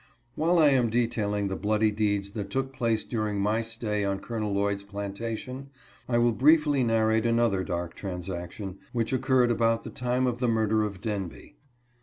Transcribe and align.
While 0.33 0.57
I 0.57 0.69
am 0.69 0.89
detailing 0.89 1.47
the 1.47 1.55
bloody 1.55 1.91
deeds 1.91 2.31
that 2.31 2.49
took 2.49 2.73
place 2.73 3.03
during 3.03 3.39
my 3.39 3.61
stay 3.61 4.03
on 4.03 4.17
Col. 4.19 4.39
Lloyd's 4.51 4.83
plantation, 4.83 5.69
I 6.09 6.17
will 6.17 6.31
briefly 6.31 6.83
narrate 6.83 7.27
another 7.27 7.63
dark 7.63 7.93
transaction, 7.93 8.79
which 8.93 9.13
occurred 9.13 9.51
about 9.51 9.83
the 9.83 9.91
time 9.91 10.25
of 10.25 10.39
the 10.39 10.47
murder 10.47 10.81
of 10.83 11.01
Denby. 11.01 11.55